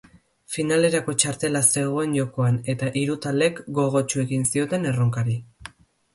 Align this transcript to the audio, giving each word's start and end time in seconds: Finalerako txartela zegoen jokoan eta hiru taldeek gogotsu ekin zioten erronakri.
Finalerako 0.51 1.13
txartela 1.23 1.61
zegoen 1.73 2.15
jokoan 2.21 2.57
eta 2.75 2.91
hiru 3.03 3.19
taldeek 3.27 3.61
gogotsu 3.81 4.25
ekin 4.27 4.49
zioten 4.55 4.91
erronakri. 4.95 5.39